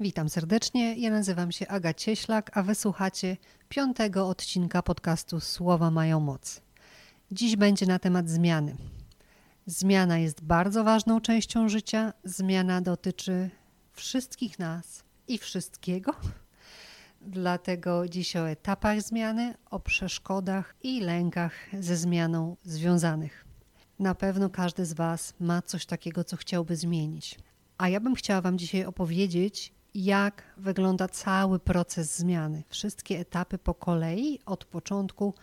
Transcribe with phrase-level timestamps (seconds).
[0.00, 3.36] Witam serdecznie, ja nazywam się Aga Cieślak, a wysłuchacie
[3.68, 6.60] piątego odcinka podcastu Słowa mają moc.
[7.30, 8.76] Dziś będzie na temat zmiany.
[9.66, 13.50] Zmiana jest bardzo ważną częścią życia, zmiana dotyczy
[13.92, 16.12] wszystkich nas i wszystkiego.
[17.20, 23.44] Dlatego dziś o etapach zmiany, o przeszkodach i lękach ze zmianą związanych.
[23.98, 27.38] Na pewno każdy z Was ma coś takiego, co chciałby zmienić.
[27.78, 32.62] A ja bym chciała Wam dzisiaj opowiedzieć, jak wygląda cały proces zmiany.
[32.68, 35.34] Wszystkie etapy po kolei, od początku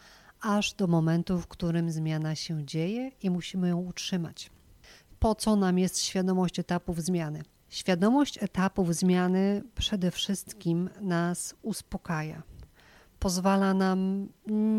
[0.41, 4.51] aż do momentu, w którym zmiana się dzieje i musimy ją utrzymać.
[5.19, 7.43] Po co nam jest świadomość etapów zmiany?
[7.69, 12.43] Świadomość etapów zmiany przede wszystkim nas uspokaja.
[13.23, 14.27] Pozwala nam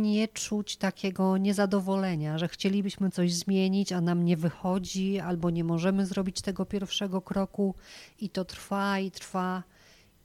[0.03, 6.07] nie czuć takiego niezadowolenia, że chcielibyśmy coś zmienić, a nam nie wychodzi, albo nie możemy
[6.07, 7.75] zrobić tego pierwszego kroku
[8.21, 9.63] i to trwa i trwa.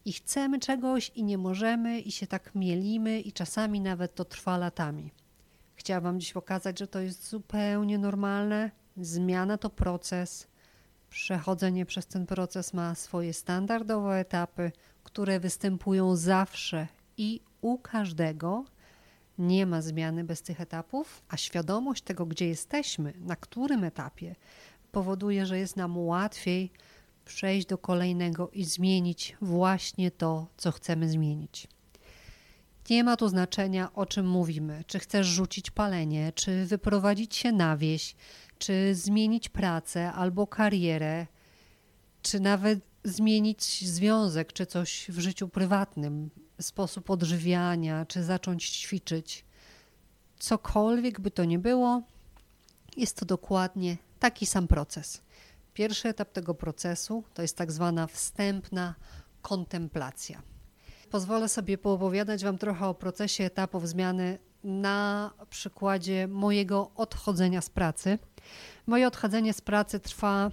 [0.05, 4.57] I chcemy czegoś i nie możemy, i się tak mielimy, i czasami nawet to trwa
[4.57, 5.11] latami.
[5.75, 8.71] Chciałam Wam dziś pokazać, że to jest zupełnie normalne.
[8.97, 10.47] Zmiana to proces
[11.09, 14.71] Przechodzenie przez ten proces ma swoje standardowe etapy,
[15.03, 18.65] które występują zawsze i u każdego.
[19.37, 24.35] Nie ma zmiany bez tych etapów, a świadomość tego, gdzie jesteśmy, na którym etapie,
[24.91, 26.71] powoduje, że jest nam łatwiej
[27.25, 31.67] przejść do kolejnego i zmienić właśnie to, co chcemy zmienić.
[32.89, 34.83] Nie ma tu znaczenia, o czym mówimy.
[34.87, 38.15] Czy chcesz rzucić palenie, czy wyprowadzić się na wieś,
[38.57, 41.27] czy zmienić pracę albo karierę,
[42.21, 49.45] czy nawet zmienić związek, czy coś w życiu prywatnym, sposób odżywiania, czy zacząć ćwiczyć.
[50.39, 52.01] Cokolwiek by to nie było,
[52.97, 55.21] jest to dokładnie taki sam proces.
[55.73, 58.95] Pierwszy etap tego procesu to jest tak zwana wstępna
[59.41, 60.41] kontemplacja.
[61.11, 68.19] Pozwolę sobie poopowiadać Wam trochę o procesie etapów zmiany na przykładzie mojego odchodzenia z pracy.
[68.87, 70.51] Moje odchodzenie z pracy trwa,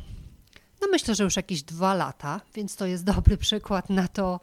[0.87, 4.41] no myślę, że już jakieś dwa lata, więc to jest dobry przykład na to,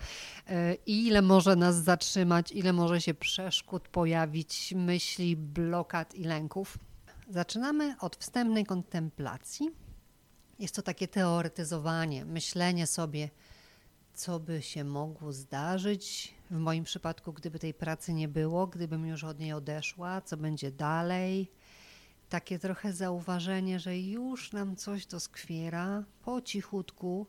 [0.48, 6.78] e, ile może nas zatrzymać, ile może się przeszkód pojawić, myśli, blokad i lęków.
[7.30, 9.72] Zaczynamy od wstępnej kontemplacji.
[10.59, 13.30] Jest to takie teoretyzowanie, myślenie sobie,
[14.14, 19.24] co by się mogło zdarzyć w moim przypadku, gdyby tej pracy nie było, gdybym już
[19.24, 21.52] od niej odeszła, co będzie dalej.
[22.33, 27.27] Takie trochę zauważenie, że już nam coś doskwiera po cichutku.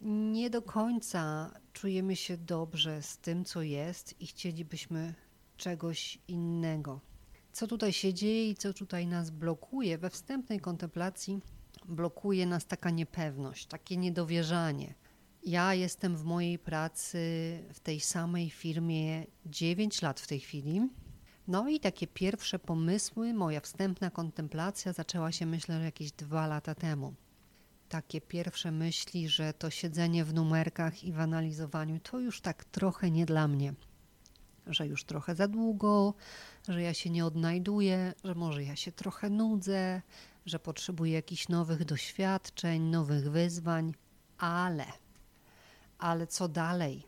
[0.00, 5.14] Nie do końca czujemy się dobrze z tym, co jest i chcielibyśmy
[5.56, 7.00] czegoś innego.
[7.52, 9.98] Co tutaj się dzieje i co tutaj nas blokuje?
[9.98, 11.40] We wstępnej kontemplacji
[11.84, 14.94] blokuje nas taka niepewność, takie niedowierzanie
[15.42, 17.18] ja jestem w mojej pracy
[17.72, 20.88] w tej samej firmie 9 lat w tej chwili.
[21.48, 27.14] No i takie pierwsze pomysły, moja wstępna kontemplacja zaczęła się myślę jakieś dwa lata temu.
[27.88, 33.10] Takie pierwsze myśli, że to siedzenie w numerkach i w analizowaniu to już tak trochę
[33.10, 33.74] nie dla mnie.
[34.66, 36.14] Że już trochę za długo,
[36.68, 40.02] że ja się nie odnajduję, że może ja się trochę nudzę,
[40.46, 43.94] że potrzebuję jakichś nowych doświadczeń, nowych wyzwań,
[44.38, 44.86] ale
[45.98, 47.06] ale co dalej?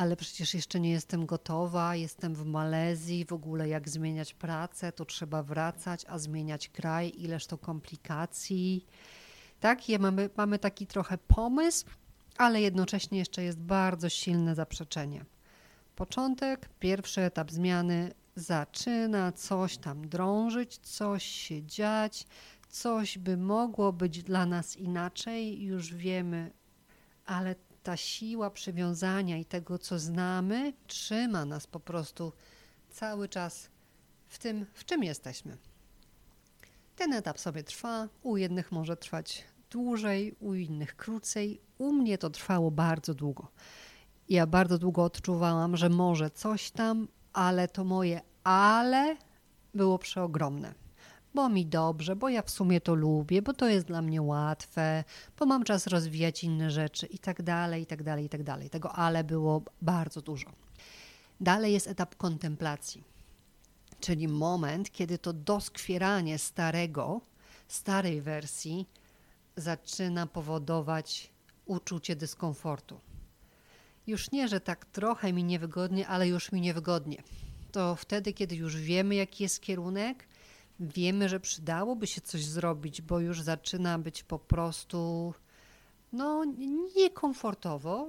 [0.00, 5.04] Ale przecież jeszcze nie jestem gotowa, jestem w Malezji, w ogóle jak zmieniać pracę, to
[5.04, 8.86] trzeba wracać, a zmieniać kraj, ileż to komplikacji.
[9.60, 11.86] Tak, ja mamy, mamy taki trochę pomysł,
[12.36, 15.24] ale jednocześnie jeszcze jest bardzo silne zaprzeczenie.
[15.96, 22.26] Początek, pierwszy etap zmiany zaczyna coś tam drążyć, coś się dziać,
[22.68, 26.52] coś by mogło być dla nas inaczej, już wiemy,
[27.26, 32.32] ale ta siła przywiązania i tego, co znamy, trzyma nas po prostu
[32.90, 33.70] cały czas
[34.28, 35.56] w tym, w czym jesteśmy.
[36.96, 41.60] Ten etap sobie trwa, u jednych może trwać dłużej, u innych krócej.
[41.78, 43.48] U mnie to trwało bardzo długo.
[44.28, 49.16] Ja bardzo długo odczuwałam, że może coś tam, ale to moje ale
[49.74, 50.74] było przeogromne
[51.34, 55.04] bo mi dobrze, bo ja w sumie to lubię, bo to jest dla mnie łatwe,
[55.38, 58.70] bo mam czas rozwijać inne rzeczy i tak dalej, i tak dalej, i tak dalej.
[58.70, 60.50] Tego ale było bardzo dużo.
[61.40, 63.04] Dalej jest etap kontemplacji,
[64.00, 67.20] czyli moment, kiedy to doskwieranie starego,
[67.68, 68.86] starej wersji
[69.56, 71.30] zaczyna powodować
[71.66, 73.00] uczucie dyskomfortu.
[74.06, 77.22] Już nie, że tak trochę mi niewygodnie, ale już mi niewygodnie.
[77.72, 80.26] To wtedy, kiedy już wiemy, jaki jest kierunek,
[80.80, 85.34] wiemy, że przydałoby się coś zrobić, bo już zaczyna być po prostu
[86.12, 86.44] no,
[86.96, 88.08] niekomfortowo,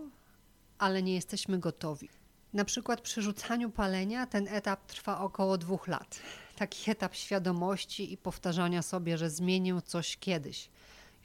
[0.77, 2.09] ale nie jesteśmy gotowi.
[2.53, 6.19] Na przykład przy rzucaniu palenia ten etap trwa około dwóch lat.
[6.55, 10.69] Taki etap świadomości i powtarzania sobie, że zmienię coś kiedyś.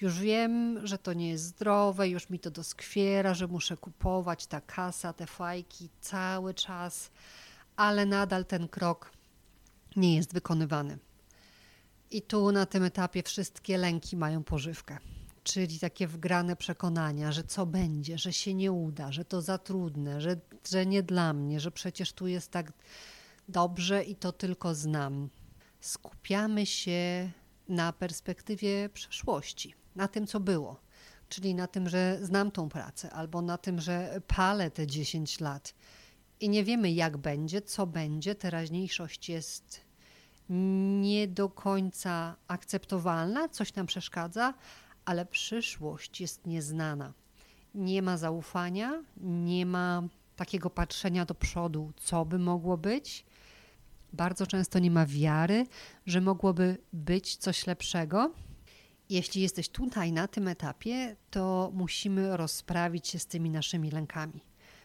[0.00, 4.60] Już wiem, że to nie jest zdrowe, już mi to doskwiera, że muszę kupować ta
[4.60, 7.10] kasa, te fajki cały czas,
[7.76, 9.12] ale nadal ten krok
[9.96, 10.98] nie jest wykonywany.
[12.10, 14.98] I tu na tym etapie wszystkie lęki mają pożywkę
[15.46, 20.20] czyli takie wgrane przekonania, że co będzie, że się nie uda, że to za trudne,
[20.20, 20.36] że,
[20.68, 22.72] że nie dla mnie, że przecież tu jest tak
[23.48, 25.30] dobrze i to tylko znam.
[25.80, 27.30] Skupiamy się
[27.68, 30.80] na perspektywie przeszłości, na tym, co było,
[31.28, 35.74] czyli na tym, że znam tą pracę, albo na tym, że palę te 10 lat
[36.40, 38.34] i nie wiemy, jak będzie, co będzie.
[38.34, 39.80] Teraźniejszość jest
[40.48, 44.54] nie do końca akceptowalna, coś nam przeszkadza,
[45.04, 47.12] ale przyszłość jest nieznana.
[47.74, 50.02] Nie ma zaufania, nie ma
[50.36, 53.24] takiego patrzenia do przodu, co by mogło być.
[54.12, 55.66] Bardzo często nie ma wiary,
[56.06, 58.32] że mogłoby być coś lepszego.
[59.08, 64.40] Jeśli jesteś tutaj na tym etapie, to musimy rozprawić się z tymi naszymi lękami.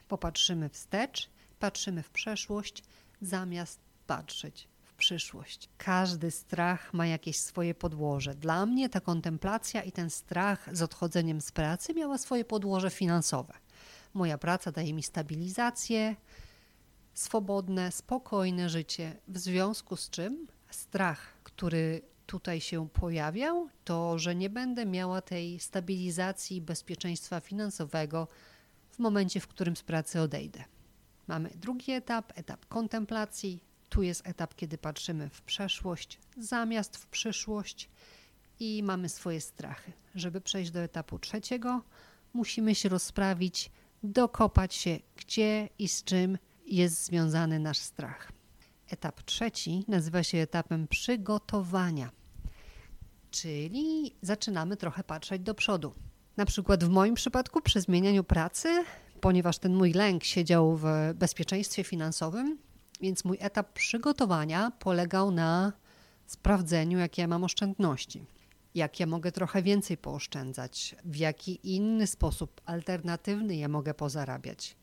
[0.07, 1.29] Popatrzymy wstecz,
[1.59, 2.83] patrzymy w przeszłość,
[3.21, 4.70] zamiast patrzeć
[5.01, 5.69] przyszłość.
[5.77, 8.36] Każdy strach ma jakieś swoje podłoże.
[8.36, 13.53] Dla mnie ta kontemplacja i ten strach z odchodzeniem z pracy miała swoje podłoże finansowe.
[14.13, 16.15] Moja praca daje mi stabilizację,
[17.13, 24.50] swobodne, spokojne życie, w związku z czym strach, który tutaj się pojawiał, to że nie
[24.50, 28.27] będę miała tej stabilizacji i bezpieczeństwa finansowego
[28.92, 30.63] w momencie, w którym z pracy odejdę.
[31.27, 37.89] Mamy drugi etap, etap kontemplacji, tu jest etap, kiedy patrzymy w przeszłość zamiast w przyszłość
[38.59, 39.91] i mamy swoje strachy.
[40.15, 41.81] Żeby przejść do etapu trzeciego,
[42.33, 43.71] musimy się rozprawić,
[44.03, 48.31] dokopać się, gdzie i z czym jest związany nasz strach.
[48.89, 52.11] Etap trzeci nazywa się etapem przygotowania,
[53.31, 55.93] czyli zaczynamy trochę patrzeć do przodu.
[56.38, 58.83] Na przykład w moim przypadku przy zmienianiu pracy,
[59.21, 60.85] ponieważ ten mój lęk siedział w
[61.15, 62.57] bezpieczeństwie finansowym,
[63.01, 65.74] więc mój etap przygotowania polegał na
[66.25, 68.25] sprawdzeniu, jakie ja mam oszczędności,
[68.75, 74.75] jak ja mogę trochę więcej pooszczędzać, w jaki inny sposób alternatywny ja mogę pozarabiać.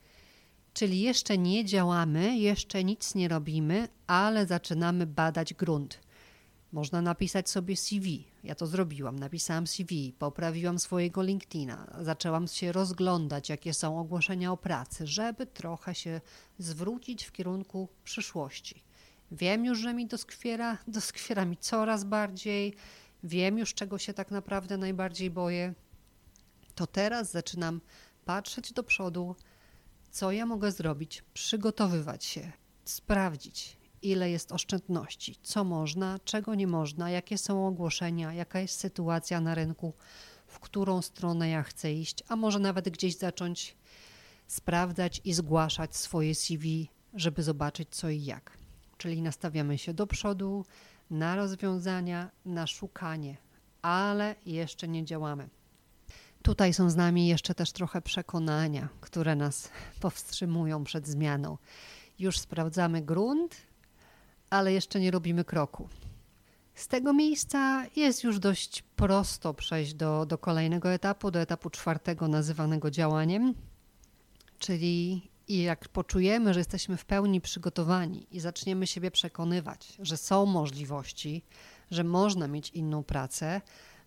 [0.74, 6.00] Czyli jeszcze nie działamy, jeszcze nic nie robimy, ale zaczynamy badać grunt.
[6.72, 8.24] Można napisać sobie CV.
[8.44, 9.18] Ja to zrobiłam.
[9.18, 15.94] Napisałam CV, poprawiłam swojego LinkedIna, zaczęłam się rozglądać, jakie są ogłoszenia o pracy, żeby trochę
[15.94, 16.20] się
[16.58, 18.82] zwrócić w kierunku przyszłości.
[19.32, 22.74] Wiem już, że mi doskwiera, doskwiera mi coraz bardziej,
[23.24, 25.74] wiem już, czego się tak naprawdę najbardziej boję.
[26.74, 27.80] To teraz zaczynam
[28.24, 29.36] patrzeć do przodu,
[30.10, 32.52] co ja mogę zrobić, przygotowywać się,
[32.84, 39.40] sprawdzić, ile jest oszczędności, co można, czego nie można, jakie są ogłoszenia, jaka jest sytuacja
[39.40, 39.92] na rynku,
[40.46, 43.76] w którą stronę ja chcę iść, a może nawet gdzieś zacząć
[44.46, 48.58] sprawdzać i zgłaszać swoje CV, żeby zobaczyć co i jak.
[48.98, 50.64] Czyli nastawiamy się do przodu,
[51.10, 53.36] na rozwiązania, na szukanie,
[53.82, 55.48] ale jeszcze nie działamy.
[56.42, 61.58] Tutaj są z nami jeszcze też trochę przekonania, które nas powstrzymują przed zmianą.
[62.18, 63.56] Już sprawdzamy grunt,
[64.50, 65.88] ale jeszcze nie robimy kroku.
[66.74, 72.28] Z tego miejsca jest już dość prosto przejść do, do kolejnego etapu, do etapu czwartego,
[72.28, 73.54] nazywanego działaniem,
[74.58, 81.44] czyli jak poczujemy, że jesteśmy w pełni przygotowani i zaczniemy siebie przekonywać, że są możliwości,
[81.90, 83.60] że można mieć inną pracę,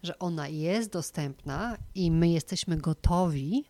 [0.04, 3.66] że ona jest dostępna i my jesteśmy gotowi,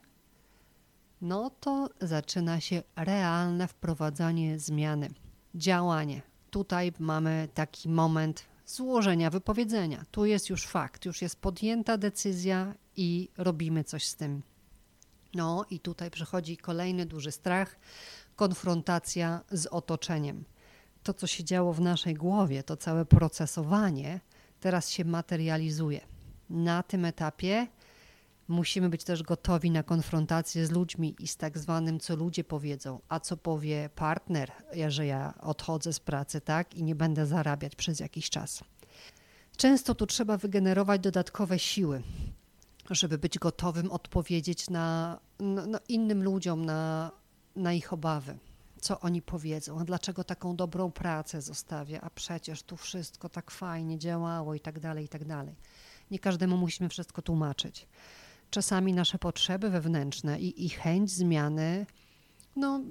[1.21, 5.09] no to zaczyna się realne wprowadzanie zmiany,
[5.55, 10.05] działanie tutaj mamy taki moment złożenia wypowiedzenia.
[10.12, 14.41] Tu jest już fakt, już jest podjęta decyzja i robimy coś z tym.
[15.34, 17.75] No i tutaj przychodzi kolejny duży strach
[18.36, 20.43] konfrontacja z otoczeniem.
[21.03, 24.20] To, co się działo w naszej głowie, to całe procesowanie,
[24.60, 26.01] teraz się materializuje.
[26.50, 27.67] Na tym etapie
[28.51, 33.00] musimy być też gotowi na konfrontację z ludźmi i z tak zwanym, co ludzie powiedzą,
[33.10, 34.51] a co powie partner,
[34.88, 38.63] że ja odchodzę z pracy, tak, i nie będę zarabiać przez jakiś czas.
[39.58, 42.03] Często tu trzeba wygenerować dodatkowe siły,
[42.89, 47.12] żeby być gotowym odpowiedzieć na, na, na innym ludziom, na,
[47.55, 48.38] na ich obawy.
[48.81, 54.00] Co oni powiedzą, a dlaczego taką dobrą pracę zostawię, a przecież tu wszystko tak fajnie
[54.00, 55.55] działało i tak dalej, i tak dalej.
[56.12, 57.88] Nie każdemu musimy wszystko tłumaczyć
[58.51, 61.86] czasami nasze potrzeby wewnętrzne i, i chęć zmiany
[62.55, 62.81] no,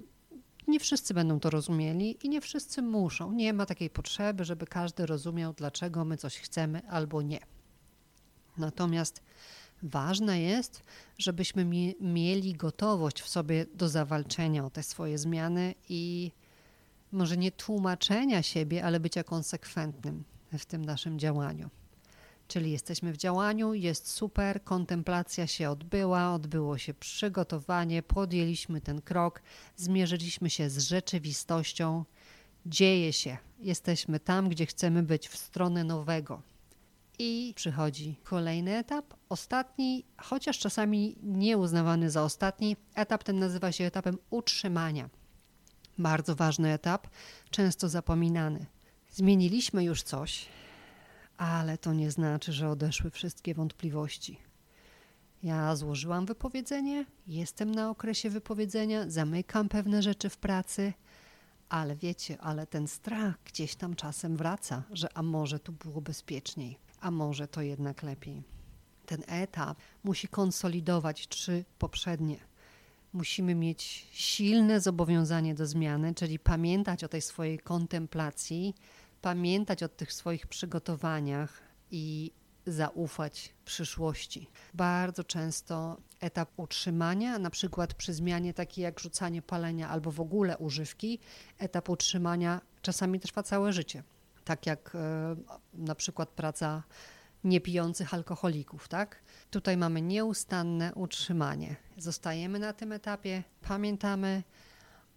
[0.68, 3.32] nie wszyscy będą to rozumieli i nie wszyscy muszą.
[3.32, 7.40] Nie ma takiej potrzeby, żeby każdy rozumiał, dlaczego my coś chcemy albo nie.
[8.56, 9.22] Natomiast
[9.82, 10.82] ważne jest,
[11.18, 11.64] żebyśmy
[12.00, 16.32] mieli gotowość w sobie do zawalczenia o te swoje zmiany i
[17.12, 20.24] może nie tłumaczenia siebie, ale bycia konsekwentnym
[20.58, 21.70] w tym naszym działaniu.
[22.50, 29.42] Czyli jesteśmy w działaniu, jest super, kontemplacja się odbyła, odbyło się przygotowanie, podjęliśmy ten krok,
[29.76, 32.04] zmierzyliśmy się z rzeczywistością,
[32.66, 36.42] dzieje się, jesteśmy tam, gdzie chcemy być, w stronę nowego.
[37.18, 44.18] I przychodzi kolejny etap, ostatni, chociaż czasami nieuznawany za ostatni, etap ten nazywa się etapem
[44.30, 45.10] utrzymania.
[45.98, 47.08] Bardzo ważny etap,
[47.50, 48.66] często zapominany.
[49.10, 50.46] Zmieniliśmy już coś,
[51.40, 54.38] ale to nie znaczy, że odeszły wszystkie wątpliwości.
[55.42, 60.92] Ja złożyłam wypowiedzenie, jestem na okresie wypowiedzenia, zamykam pewne rzeczy w pracy,
[61.68, 66.78] ale wiecie, ale ten strach gdzieś tam czasem wraca, że a może tu było bezpieczniej,
[67.00, 68.42] a może to jednak lepiej.
[69.06, 72.36] Ten etap musi konsolidować trzy poprzednie.
[73.12, 78.74] Musimy mieć silne zobowiązanie do zmiany, czyli pamiętać o tej swojej kontemplacji,
[79.22, 82.32] pamiętać o tych swoich przygotowaniach i
[82.66, 84.50] zaufać przyszłości.
[84.74, 90.58] Bardzo często etap utrzymania, na przykład przy zmianie takiej jak rzucanie palenia albo w ogóle
[90.58, 91.18] używki,
[91.58, 94.02] etap utrzymania czasami trwa całe życie.
[94.44, 95.36] Tak jak e,
[95.74, 96.82] na przykład praca
[97.44, 99.22] niepijących alkoholików, tak?
[99.50, 101.76] Tutaj mamy nieustanne utrzymanie.
[101.98, 104.42] Zostajemy na tym etapie, pamiętamy,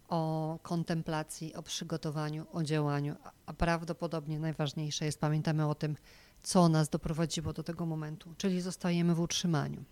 [0.10, 3.16] o kontemplacji, o przygotowaniu, o działaniu,
[3.46, 5.98] a prawdopodobnie najważniejsze jest pamiętamy o tym,
[6.44, 9.84] co nas doprowadziło do tego momentu, czyli zostajemy w utrzymaniu.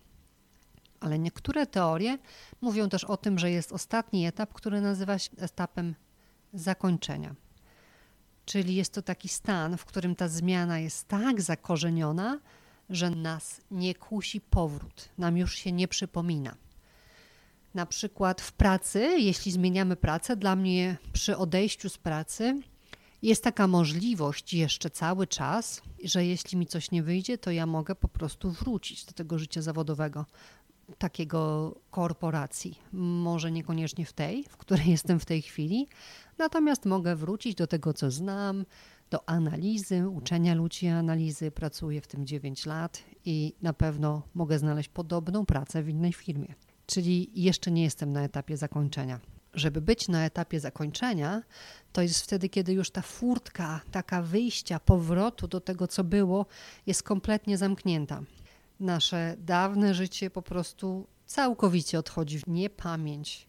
[1.00, 2.18] Ale niektóre teorie
[2.60, 5.94] mówią też o tym, że jest ostatni etap, który nazywa się etapem
[6.54, 7.34] zakończenia.
[8.44, 12.40] Czyli jest to taki stan, w którym ta zmiana jest tak zakorzeniona,
[12.90, 16.56] że nas nie kusi powrót, nam już się nie przypomina
[17.74, 22.60] na przykład w pracy, jeśli zmieniamy pracę, dla mnie przy odejściu z pracy
[23.22, 27.94] jest taka możliwość jeszcze cały czas, że jeśli mi coś nie wyjdzie, to ja mogę
[27.94, 30.26] po prostu wrócić do tego życia zawodowego,
[30.98, 32.78] takiego korporacji.
[32.92, 35.88] Może niekoniecznie w tej, w której jestem w tej chwili,
[36.38, 38.64] natomiast mogę wrócić do tego, co znam,
[39.10, 41.50] do analizy, uczenia ludzi analizy.
[41.50, 46.54] Pracuję w tym 9 lat i na pewno mogę znaleźć podobną pracę w innej firmie
[46.86, 49.20] czyli jeszcze nie jestem na etapie zakończenia.
[49.54, 51.42] Żeby być na etapie zakończenia,
[51.92, 56.46] to jest wtedy, kiedy już ta furtka, taka wyjścia, powrotu do tego, co było,
[56.86, 58.22] jest kompletnie zamknięta.
[58.80, 63.48] Nasze dawne życie po prostu całkowicie odchodzi w niepamięć.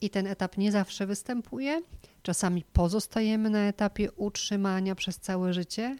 [0.00, 1.82] I ten etap nie zawsze występuje.
[2.22, 5.98] Czasami pozostajemy na etapie utrzymania przez całe życie,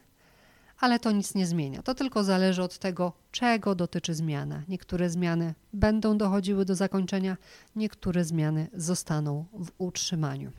[0.81, 1.83] ale to nic nie zmienia.
[1.83, 4.63] To tylko zależy od tego, czego dotyczy zmiana.
[4.69, 7.37] Niektóre zmiany będą dochodziły do zakończenia,
[7.77, 10.53] niektóre zmiany zostaną w utrzymaniu.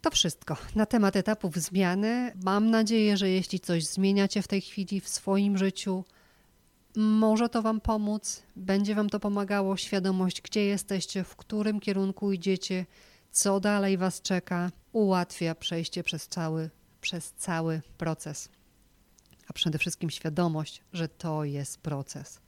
[0.00, 2.32] To wszystko na temat etapów zmiany.
[2.44, 6.04] Mam nadzieję, że jeśli coś zmieniacie w tej chwili w swoim życiu,
[6.96, 12.86] może to Wam pomóc, będzie Wam to pomagało, świadomość, gdzie jesteście, w którym kierunku idziecie,
[13.30, 18.48] co dalej Was czeka, ułatwia przejście przez cały, przez cały proces
[19.52, 22.40] a przede wszystkim świadomość, że to jest proces.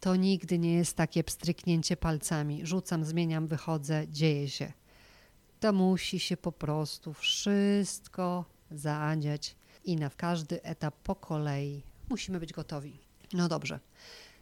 [0.00, 4.72] To nigdy nie jest takie pstryknięcie palcami, rzucam, zmieniam, wychodzę, dzieje się.
[5.60, 12.52] To musi się po prostu wszystko zadziać i na każdy etap po kolei musimy być
[12.52, 12.98] gotowi.
[13.32, 13.80] No dobrze.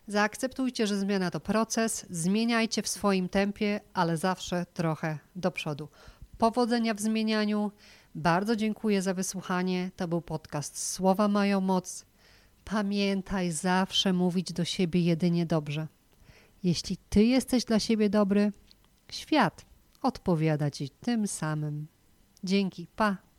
[0.07, 5.89] Zaakceptujcie, że zmiana to proces, zmieniajcie w swoim tempie, ale zawsze trochę do przodu.
[6.39, 7.71] Powodzenia w zmienianiu.
[8.15, 9.91] Bardzo dziękuję za wysłuchanie.
[9.97, 12.07] To był podcast Słowa mają moc.
[12.65, 15.89] Pamiętaj zawsze mówić do siebie jedynie dobrze.
[16.63, 18.53] Jeśli ty jesteś dla siebie dobry,
[19.11, 19.65] świat
[20.03, 21.87] odpowiada ci tym samym.
[22.45, 23.32] Dzięki, pa.